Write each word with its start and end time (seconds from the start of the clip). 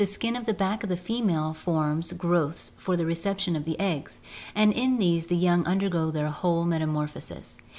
skin 0.03 0.35
of 0.35 0.47
the 0.47 0.53
back 0.55 0.81
of 0.81 0.89
the 0.89 0.97
female 0.97 1.53
forms 1.53 2.11
growths 2.13 2.71
for 2.75 2.97
the 2.97 3.05
reception 3.05 3.55
of 3.55 3.65
the 3.65 3.79
eggs, 3.79 4.19
and 4.55 4.73
in 4.73 4.97
these 4.97 5.27
the 5.27 5.37
young 5.37 5.63
undergo 5.67 6.09
their 6.09 6.29
whole 6.31 6.65
metamorphosis. 6.65 7.59